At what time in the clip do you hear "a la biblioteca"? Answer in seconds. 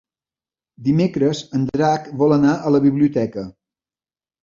2.71-3.49